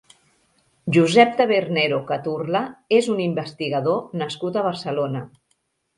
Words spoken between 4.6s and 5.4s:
Barcelona.